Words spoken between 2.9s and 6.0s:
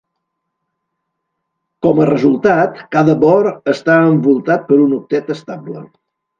cada bor està envoltat per un octet estable.